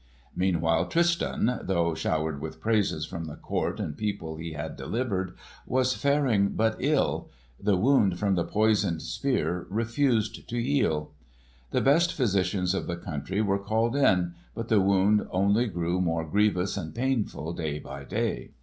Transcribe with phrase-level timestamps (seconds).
[0.35, 5.35] Meanwhile Tristan, though showered with praises from the court and people he had delivered,
[5.67, 7.29] was faring but ill.
[7.59, 11.11] The wound from the poisoned spear refused to heal.
[11.69, 16.25] The best physicians of the country were called in, but the wound only grew more
[16.27, 18.53] grievous and painful, day by day.